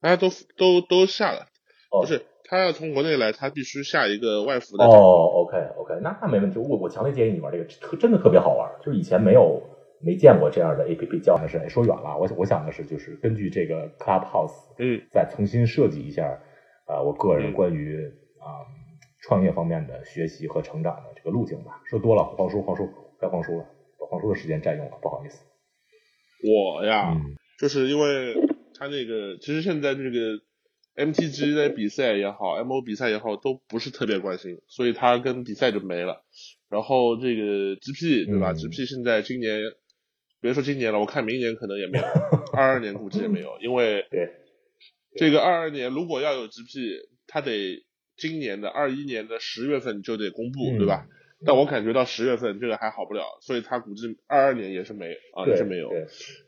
[0.00, 1.46] 大家都都都下了，
[1.90, 4.84] 哦不是他要从国内来，他必须下一个外服的。
[4.84, 6.58] 哦，OK OK，那那没问题。
[6.58, 8.70] 我我强烈建议你玩这个，特真的特别好玩。
[8.84, 9.62] 就是以前没有
[10.04, 16.26] 没见过这样的 APP 叫的是，哎说远了，我我想的是就是根据这个 Clubhouse，嗯，再重新设计一下
[16.86, 18.66] 啊、呃我个人嗯关于啊、
[19.22, 21.82] 创业方面的学习和成长的这个路径吧。
[21.88, 22.88] 说多了，黄叔，黄叔
[23.20, 23.66] 该黄叔了，
[23.98, 25.44] 把黄叔的时间占用了，不好意思。
[26.44, 28.34] 我呀，嗯就是因为
[28.74, 30.40] 他那个，其实现在这个
[30.96, 36.24] MTG 的比赛也好，MO 比赛也好，都不是特别关心，所以他跟比赛就没了。
[36.68, 39.60] 然后这个 GP 对吧、嗯 g p 现在今年，
[40.40, 42.04] 别说今年了，我看明年可能也没有，
[42.52, 44.32] 二二年估计也没有，因为对
[45.14, 47.84] 这个二二年如果要有 GP，他得
[48.16, 50.78] 今年的二一年的十月份就得公布，嗯。
[50.78, 51.06] 对吧？
[51.44, 55.90] 但我感觉到十月份这个还好不了，所以他估计二二年也是没啊，也是没有。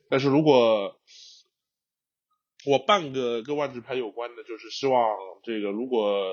[0.09, 0.97] 但是如果
[2.65, 6.31] 我半个跟万智牌有关的，就是希望这个如果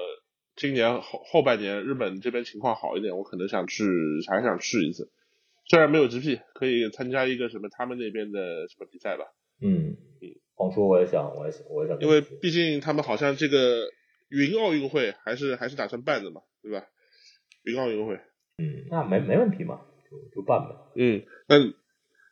[0.56, 3.84] 今年后后半年日本这边情况好一点，我可能想去
[4.30, 5.10] 还想去一次。
[5.68, 9.26] 虽然没有 GP，可以参加一个什么他们那边的什么比赛吧，
[9.60, 9.98] 嗯。
[10.22, 13.90] 嗯，黄叔我也想，我也想，我也想因为，毕竟他们好像这个
[14.32, 16.86] 云奥运会还是还是打算办的嘛，对吧？
[17.64, 18.16] 云奥运会，
[18.58, 20.76] 嗯，那没没问题嘛，就就办呗。
[20.96, 21.60] 嗯，那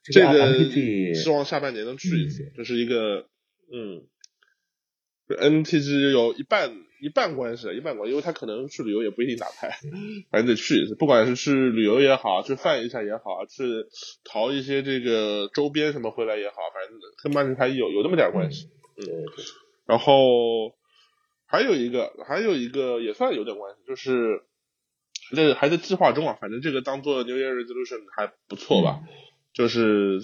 [0.04, 3.28] 这个希望下半年能去一次，嗯这是一个
[3.72, 4.08] 嗯
[5.28, 9.78] ，NTG 有一半一半关系，一半关系，因为他可能去旅游也不一定打牌，
[10.32, 13.64] 反正得去一次，不管是去旅游也好，去泛一下也好，去
[14.24, 18.70] 淘一些这个周边什么回来也好，反正跟曼城牌有有那么点关系。
[18.96, 19.46] 对对对
[19.86, 20.76] 然后
[21.50, 24.44] 还有一个，还有一个也算有点关系，就是
[25.36, 29.02] 这还在计划中啊，反正这个当做 New Year Resolution 还不错吧。
[29.52, 30.22] 就是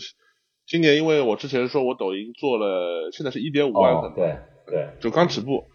[0.68, 5.66] 今年，因为我之前说我抖音做了，现在是一点五万粉，，哦对对，就刚起步，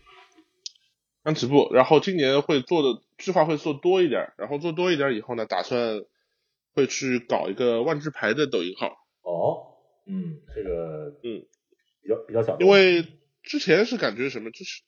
[1.24, 1.68] 刚起步。
[1.72, 6.04] 然后今年会做的计划会做多一点，然后做多一点以后呢，打算
[6.74, 8.96] 会去搞一个万智牌的抖音号。
[9.22, 9.74] 哦，
[10.06, 11.44] 嗯，这个嗯
[12.02, 13.04] 比较比较小，因为
[13.42, 14.82] 之前是感觉什么，就是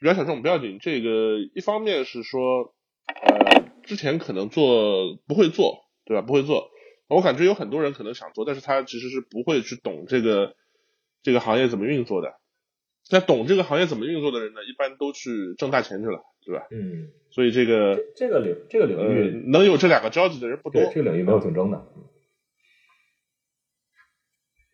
[0.00, 0.78] 比较小众不要紧。
[0.80, 2.74] 这个一方面是说，
[3.06, 6.22] 呃，之前可能做不会做，对吧？
[6.22, 6.70] 不会做。
[7.08, 10.56] 我感觉有很多人可能想做，但是他其实是不会去懂这个
[11.22, 12.34] 这个行业怎么运作的。
[13.08, 16.66] 那懂这个行业怎么运作的人呢，一般都去挣大钱去了，对吧？
[16.72, 20.82] 嗯，所以这个这这个领这个领呃域，能有这两个交集的人不多。
[20.92, 21.86] 这个领域没有竞争的，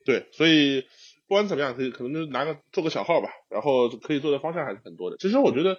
[0.06, 0.87] 对，所以
[1.32, 5.16] 不管怎么样，可以可能就拿个做个小号吧，然后可以做的方向还是很多的。
[5.16, 5.78] 其实我觉得，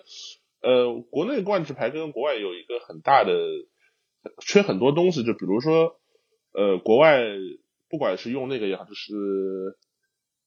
[0.64, 3.32] 呃，国内万智牌跟国外有一个很大的
[4.42, 6.02] 缺很多东西，就比如说，
[6.54, 7.22] 呃，国外
[7.88, 9.14] 不管是用那个也好，就是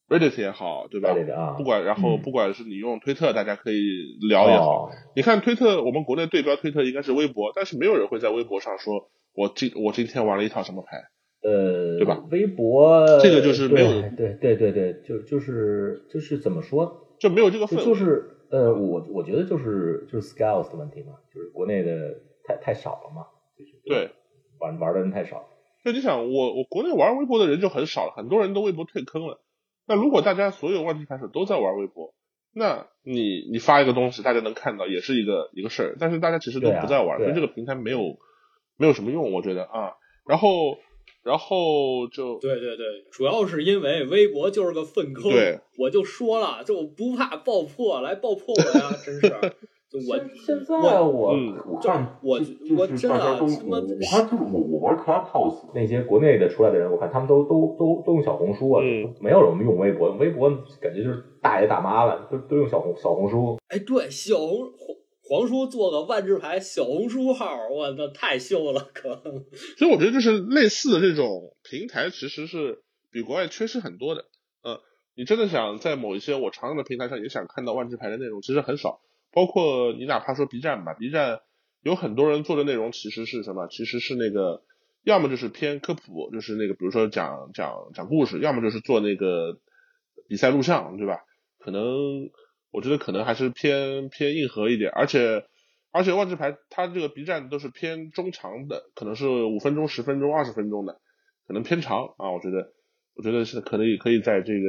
[0.09, 1.15] Reddit 也好，对吧？
[1.57, 3.79] 不管然后嗯不管是你用推特，大家可以
[4.29, 11.05] 聊也好，哦，你看推特，我们国内对标推特应该是微博，但是没有人会在微博上说我今我今天玩了一套什么牌。
[11.47, 12.25] 呃，对吧？
[12.31, 24.11] 微博这个就是没有对对对对对，就就是就是怎么说，就没有这个氛围，就就是呃，我我觉得就是就是 scales 的问题嘛，就是国内的太太少了嘛，就是对，
[24.59, 25.49] 玩玩的人太少，
[25.85, 29.41] 就你想，我我国内玩微博的人就很少了，很多人都微博退坑了。
[29.87, 32.13] 那如果大家所有万智牌手都在玩微博，
[32.53, 35.97] 那你你发一个东西，大家能看到，也是一个一个事儿。
[36.01, 38.19] 但是大家其实都不在玩，所以这个平台没有
[38.77, 39.93] 没有什么用，我觉得啊。
[40.27, 40.77] 然后
[41.27, 45.25] 然后就对对对，主要是因为微博就是个粪坑。
[45.25, 48.91] 对，我就说了，就不怕爆破，来爆破我呀！
[49.05, 49.29] 真是，
[49.91, 52.39] 就我现在我嗯我就看我
[52.79, 60.49] 我真的他妈我看就是我我玩 Clubhouse，那些国内的出来的人，我看他们都都都都用小红书啊，嗯没有人用微博，微博
[60.81, 63.59] 感觉就是大爷大妈了，都都用小红小红书。
[63.69, 64.71] 哎，对，小红
[65.29, 69.21] 黄黄叔做个万智牌小红书号，我操，太秀了，可
[69.77, 74.27] 所以我觉得就是类似的这种平台，其实是比国外缺失很多的。
[74.63, 74.79] 嗯，
[75.17, 79.01] 你真的想在某一些我常用的平台上也想看到万智牌的内容，其实很少。
[79.33, 81.41] 包括你哪怕说 B 站吧，B 站
[81.83, 83.67] 有很多人做的内容其实是什么？
[83.69, 84.63] 其实是那个
[85.03, 89.59] 要么就是偏科普，就是那个比如说讲讲讲故事，要么就是做那个
[90.29, 91.19] 比赛录像，对吧？
[91.59, 92.31] 可能
[92.71, 95.45] 我觉得可能还是偏偏硬核一点，而且
[95.93, 101.01] 而且万智牌它这个 B 站都是偏中长的，可能是五分钟、十分钟、二十分钟的，
[101.47, 102.33] 可能偏长啊。
[102.33, 102.73] 我觉得
[103.15, 104.69] 我觉得是可能也可以在这个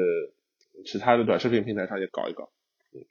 [0.86, 2.50] 其他的短视频平台上也搞一搞。
[2.94, 3.04] 嗯，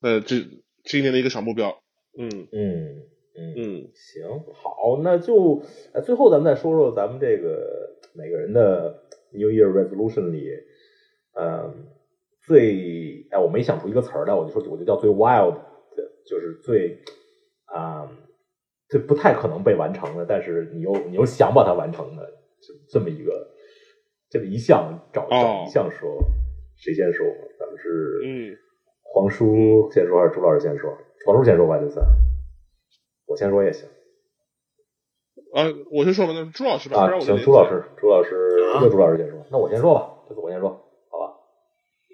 [0.00, 0.36] 那这
[0.84, 1.82] 今年的一个小目标，
[2.16, 3.02] 嗯嗯
[3.36, 9.02] 嗯嗯行，好，那就呃最后咱们再说说咱们这个每个人的
[9.32, 10.48] New Year Resolution 里，
[11.34, 11.88] 嗯，
[12.48, 16.98] 最哎我没想出一个词儿来，我就说我就叫最 wild 的，就是最
[17.66, 18.10] 啊、
[18.88, 22.24] 这不太可能被完成的，但是你又你又想把它完成的
[22.58, 23.48] 这这么一个
[24.30, 26.18] 这么一项找找哦一项说，
[26.76, 27.26] 谁先说？
[27.58, 28.56] 咱们是嗯
[29.02, 30.90] 黄叔先说还是朱老师先说？
[31.26, 32.06] 黄叔先说吧，就算
[33.26, 33.86] 我先说也行。
[35.52, 38.34] 啊，我先说吧，那朱老师吧，啊，行，朱老师，朱老师，
[38.80, 40.87] 那朱老师先说，那我先说吧，这次我先说？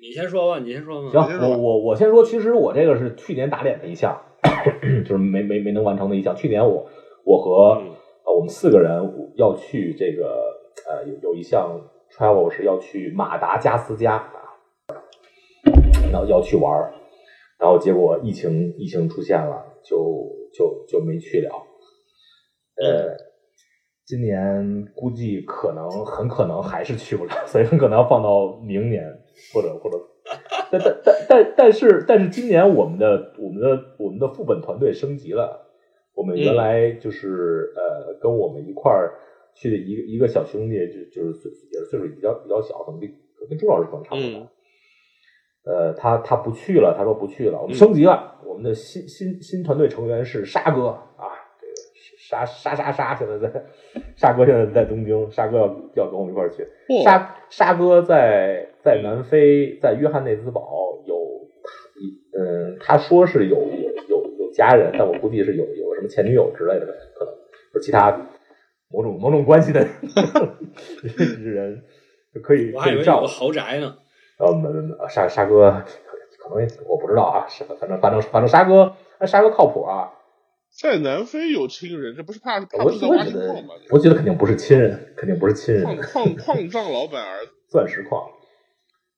[0.05, 1.27] 你先说吧，你先说吧。
[1.27, 4.21] 行，我我我先说，其实我这个是去年打脸的一项，
[5.03, 6.37] 就是没没没能完成的一项。
[6.37, 6.87] 去年我
[7.25, 7.81] 我和
[8.27, 9.01] 呃我们四个人
[9.37, 10.43] 要去这个
[10.87, 14.29] 呃有有一项 travel 是要去马达加斯加啊，
[16.13, 16.71] 然后要去玩
[17.59, 19.97] 然后结果疫情疫情出现了，就
[20.53, 21.51] 就就没去了。
[22.77, 23.17] 呃，
[24.05, 29.03] 今年估计可能很可能还是去不了，所以很可能要放到明年
[29.53, 29.99] 或者或者，
[30.71, 35.67] 但但但但但是但是今年我们的我们的我们的副本团队升级了，
[36.15, 39.15] 我们原来就是呃跟我们一块儿
[39.55, 43.11] 去的一个一个小兄弟，就就是岁也是岁数比较比较小，可能跟
[43.49, 44.49] 跟朱老师可能差不多。
[45.67, 51.34] 呃，他他不去了，他说不去了，我们升级了，我们的新新新团队成员是沙哥啊。
[52.27, 53.65] 沙沙沙沙，现在在
[54.17, 56.67] 沙哥现在在东京，沙哥要要跟我们一块儿去。
[57.03, 61.15] 沙沙哥在在南非，在约翰内斯堡有
[62.33, 67.35] 他，嗯，他说是有有有有家人，但我估计是有有什么前女友之类的，可能
[67.75, 68.11] 或者其他
[68.91, 69.87] 某种某种关系的
[71.03, 71.83] 人
[72.43, 73.21] 可以可以照。
[73.21, 73.97] 个豪宅呢？
[74.39, 75.83] 呃，没没没，沙沙哥
[76.39, 78.95] 可能我不知道啊，是反正反正反正沙哥
[79.27, 80.11] 沙哥靠谱啊。
[80.81, 83.75] 在南非有亲人，这不是怕怕我在挖金矿吗？
[83.91, 85.85] 我觉得肯定不是亲人，肯定不是亲人。
[85.85, 88.29] 矿矿矿藏老板儿子， 钻石矿。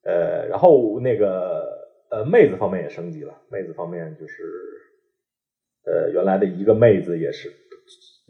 [0.03, 1.65] 呃，然后那个
[2.11, 4.43] 呃妹子方面也升级了，妹子方面就是
[5.85, 7.51] 呃原来的一个妹子也是，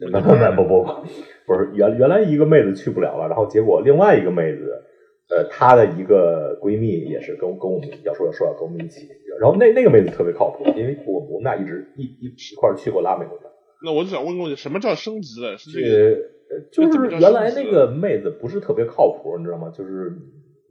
[0.00, 1.06] 不不不不，
[1.46, 4.84] 不是原原来一个妹子去不了了，然后结果另外一个妹子。
[5.30, 13.44] 呃，她的一个闺蜜也是跟跟我们要说要说要跟我们一起，然后那那个妹子特别靠谱，因为我我们俩一直一一一块去过拉美国家。
[13.84, 15.56] 那我就想问问你，什么叫升级了？
[15.56, 16.16] 是这个，
[16.72, 19.70] 就是原来那个妹子不是特别靠谱，你知道吗？
[19.70, 20.12] 就是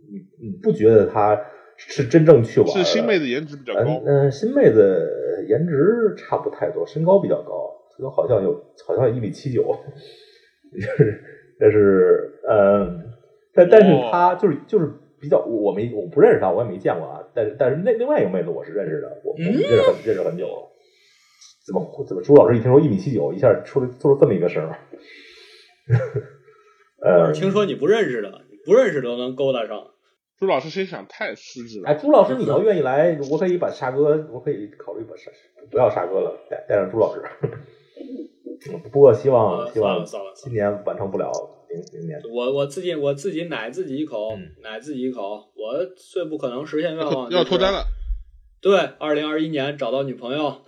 [0.10, 1.40] 你你不觉得她
[1.78, 2.68] 是真正去玩？
[2.70, 4.02] 是新妹子颜值比较高。
[4.06, 8.54] 嗯，新妹子颜值差不太多，身高比较高，好像有
[8.86, 9.64] 好像有一米七九，
[10.74, 11.24] 就是
[11.60, 13.07] 但是嗯。
[13.58, 20.72] 但但是他就是就是比较我没我不认识他我也没见过啊，但是但是那另外一个妹子我是认识的，我我们认识很认识很久了。
[21.66, 24.78] 怎么怎么朱老师一听说一米七九，一下出了出了这么一个声儿？
[27.04, 29.88] 呃，听说你不认识的，不认识都能勾搭上。
[30.40, 31.90] 朱老师心想太私自了。
[31.90, 35.32] 哎，朱老师你要愿意来，我可以把沙哥，我可以考虑把沙
[35.72, 37.22] 不要沙哥了，带带上朱老师。
[38.92, 41.32] 不过希望希望今年完成不了。
[42.32, 45.52] 我我自己我自己奶自己一口，奶自己一口。
[45.56, 47.86] 我最不可能实现愿望要脱单了。
[48.62, 50.62] 对，二零二一年找到女朋友。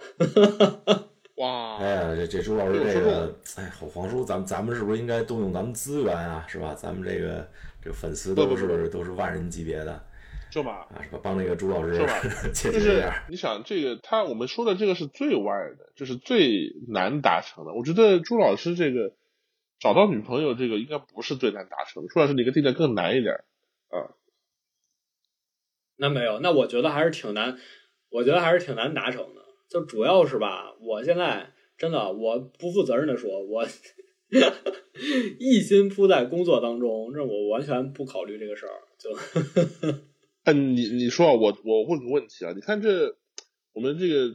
[1.36, 1.78] 哇！
[1.78, 6.46] 哎呀，这这朱老师这个，哎，黄叔，咱们咱们是不是应该动用咱们资源啊？
[6.48, 6.74] 是吧？
[6.74, 7.48] 咱们这个
[7.82, 10.04] 这个粉丝都是都是万人级别的，
[10.52, 10.86] 是吧？
[10.94, 11.20] 啊，是吧？
[11.24, 12.20] 帮那个朱老师是吧？
[12.54, 17.74] 就是你想这个，他我们说的这个是最歪的，就是最难达成的。
[17.74, 19.14] 我觉得朱老师这个。
[19.80, 23.36] 找到女朋友这个应该不是最难达成的，朱老师你个定的更难一点
[23.88, 24.12] 啊。
[25.96, 27.58] 那没有，那我觉得还是挺难，
[28.10, 29.42] 我觉得还是挺难达成的。
[29.70, 33.66] 就主要是吧，我现在真的我不负责任的说，我
[35.40, 38.72] 一心扑在工作当中，那我完全不考虑这个事儿。
[38.98, 39.10] 就，
[40.46, 43.18] 嗯，你你说我我问个问题啊，你看这
[43.74, 44.34] 我们这个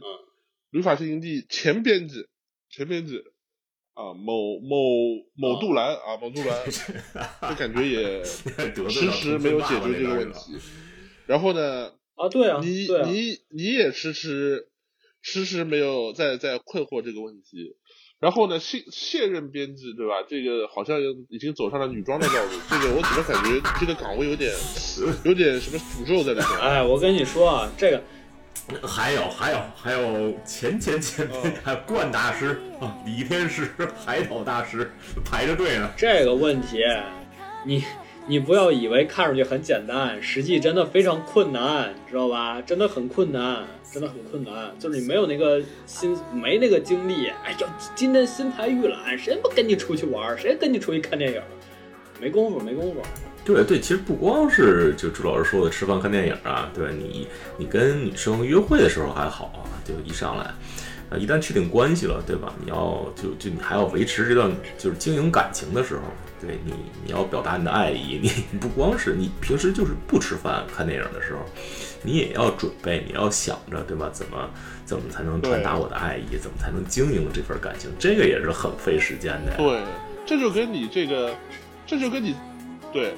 [0.71, 2.27] 旅法新营地前编辑
[2.69, 3.23] 前编辑。
[3.95, 4.77] 啊，某某
[5.37, 8.21] 某杜兰啊，某杜兰，就感觉也
[8.91, 10.57] 迟迟没有解决这个问题。
[11.25, 11.93] 然后呢？
[12.15, 14.67] 啊，对啊，你你你也迟迟
[15.21, 17.75] 迟迟没有在在困惑这个问题。
[18.19, 20.23] 然后呢，现现任编辑对吧？
[20.27, 20.99] 这个好像
[21.29, 22.51] 已经走上了女装的道路。
[22.69, 24.53] 这个我怎么感觉这个岗位有点
[25.23, 26.59] 有点什么诅咒在里面？
[26.59, 28.03] 哎，我跟你说啊，这个。
[28.81, 31.27] 还有还有还有前前前
[31.63, 33.69] 还有冠大师啊，李天师、
[34.03, 34.91] 海岛大师
[35.23, 35.91] 排着队呢。
[35.95, 36.83] 这个问题，
[37.63, 37.83] 你
[38.27, 42.59] 你不要以为看上去很简单，实际真的非常困难，知道吧？
[42.61, 44.73] 真的很困难，真的很困难。
[44.79, 47.31] 就是你没有那个心，没那个精力。
[47.43, 50.35] 哎呦，今天新排预览，谁不跟你出去玩？
[50.37, 51.41] 谁跟你出去看电影？
[52.19, 53.01] 没工夫，没工夫。
[53.45, 57.27] 对对，其实不光是就朱老师说的吃饭看电影啊，对你
[57.57, 60.45] 你跟女生约会的时候还好啊，就一上来，
[61.11, 62.51] 啊，一旦确定关系了，对吧？
[62.59, 66.01] 你要就就你还要维持这段就是经营感情的时候，
[66.41, 66.73] 对你
[67.05, 71.39] 你要表达你的爱意，你你不光是你平时就是不吃饭看电影的时候，
[72.01, 74.09] 你也要准备，你要想着，对吧？
[74.11, 74.49] 怎么
[74.85, 76.35] 怎么才能传达我的爱意？
[76.35, 77.91] 怎么才能经营这份感情？
[77.99, 79.55] 这个也是很费时间的。
[79.57, 79.83] 对，
[80.25, 81.31] 这就跟你这个，
[81.85, 82.35] 这就跟你
[82.91, 83.13] 对，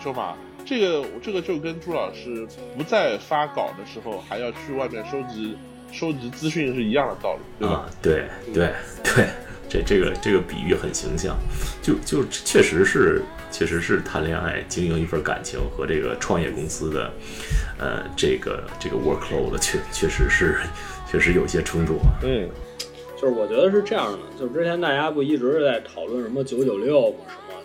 [0.00, 0.34] 说嘛。
[0.66, 2.46] 这个这个就跟朱老师
[2.76, 5.56] 不在发稿的时候还要去外面收集
[5.90, 7.90] 收集资讯是一样的道理，对吧？
[8.02, 8.70] 对对
[9.02, 9.26] 对，
[9.66, 11.34] 这这个这个比喻很形象，
[11.80, 17.10] 就就确实是确实是谈恋爱经营一份感情和这个创业公司的
[17.78, 20.58] 呃这个这个 workload 确确实是
[21.10, 22.20] 确实有些冲突啊。
[22.22, 22.46] 嗯，
[23.16, 27.16] 就是我觉得是这样的，就是之前大家不一直在讨论什么九九六吗？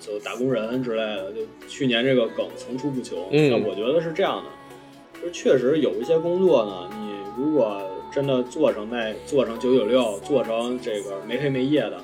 [0.06, 3.18] 就打工人之类的，就去年这个梗层出不穷。
[3.32, 7.82] 那我觉得是这样的，就确实有一些工作呢，你如果
[8.12, 11.98] 真的做成那做成九九六，做成这个没黑没夜的，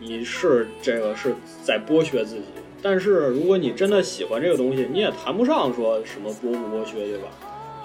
[0.00, 2.42] 你是这个是在剥削自己。
[2.82, 7.28] 但是如果你真的喜欢这个东西，你也谈不上说什么剥不剥削，对吧？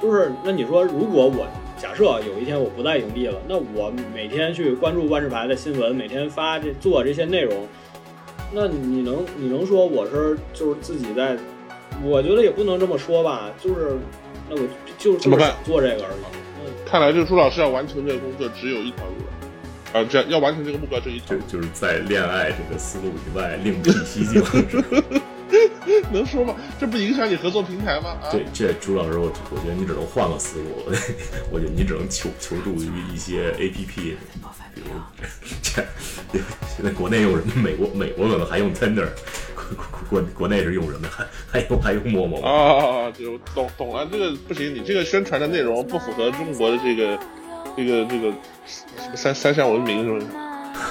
[0.01, 1.45] 就是那你说，如果我
[1.77, 7.67] 假设有一天我不在营地了，那我每天去关注万智牌的新闻，每天发这做这些内容。
[8.51, 11.37] 那你能你能说我是就是自己在？
[12.03, 13.97] 我觉得也不能这么说吧，就是
[14.49, 14.67] 那我
[14.97, 16.23] 就怎么办做这个而已。
[16.65, 24.43] 嗯，看来这个朱老师要完成这个工作只有一条路了，啊，这样要完成这个目标这一条，就是在恋爱这个思路以外另辟蹊径。
[26.11, 26.55] 能说吗？
[26.79, 28.17] 这不影响你合作平台吗？
[28.31, 30.91] 对，这朱老师，我我觉得你只能换个思路，
[31.51, 34.17] 我觉得你只能求求助于一些 A P P，
[34.73, 34.87] 比如
[35.61, 35.83] 这
[36.75, 37.53] 现在国内用什么？
[37.55, 39.07] 美国美国可能还用 Tender，
[39.55, 39.65] 国
[40.09, 41.07] 国国内是用什么？
[41.09, 41.25] 还
[41.61, 43.11] 还用还用陌陌啊？
[43.11, 47.19] 就懂懂了，这个不行，你这个宣传的内容不符合中国的这个
[47.77, 48.33] 这个这个
[49.15, 50.27] 三三项文明，是不是？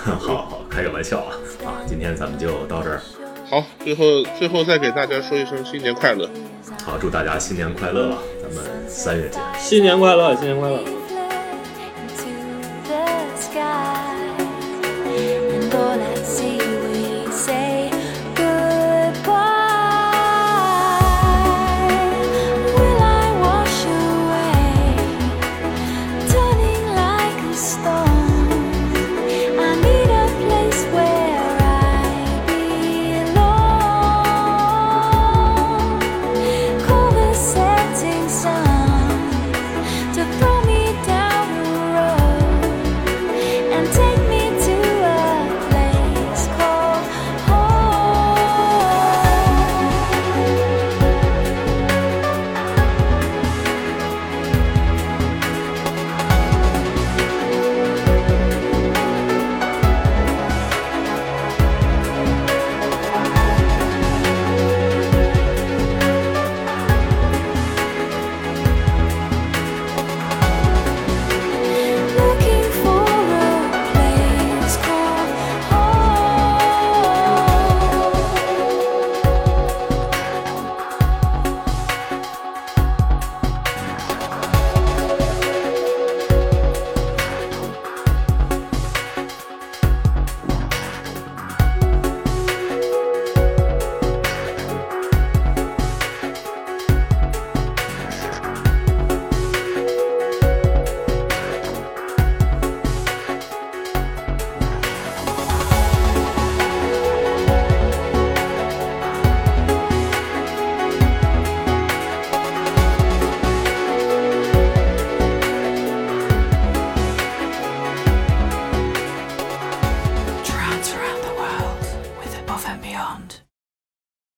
[0.05, 1.37] 好好开个玩笑啊！
[1.65, 3.01] 啊，今天咱们就到这儿。
[3.47, 6.29] 好，最后最后再给大家说一声新年快乐。
[6.83, 8.17] 好，祝大家新年快乐！
[8.43, 9.41] 咱们三月见。
[9.59, 10.81] 新年快乐，新年快乐。